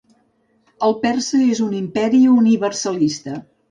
[0.87, 3.43] El persa és un imperi universalista.